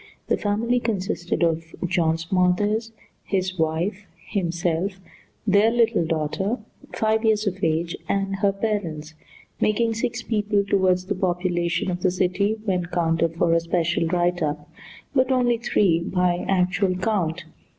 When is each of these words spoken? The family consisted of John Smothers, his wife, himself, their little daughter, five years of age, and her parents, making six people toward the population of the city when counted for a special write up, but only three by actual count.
The 0.29 0.37
family 0.37 0.79
consisted 0.79 1.43
of 1.43 1.75
John 1.85 2.17
Smothers, 2.17 2.91
his 3.23 3.59
wife, 3.59 4.07
himself, 4.29 4.99
their 5.45 5.69
little 5.69 6.03
daughter, 6.03 6.57
five 6.91 7.23
years 7.23 7.45
of 7.45 7.63
age, 7.63 7.95
and 8.09 8.37
her 8.37 8.51
parents, 8.51 9.13
making 9.59 9.93
six 9.93 10.23
people 10.23 10.63
toward 10.65 10.97
the 10.97 11.13
population 11.13 11.91
of 11.91 12.01
the 12.01 12.09
city 12.09 12.57
when 12.65 12.87
counted 12.87 13.35
for 13.35 13.53
a 13.53 13.59
special 13.59 14.07
write 14.07 14.41
up, 14.41 14.67
but 15.13 15.31
only 15.31 15.59
three 15.59 15.99
by 15.99 16.45
actual 16.49 16.95
count. 16.95 17.43